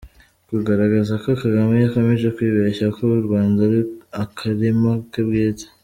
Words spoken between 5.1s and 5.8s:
ke bwite.